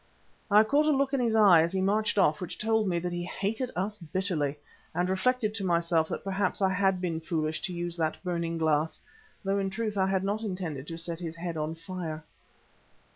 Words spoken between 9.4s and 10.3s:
although in truth I had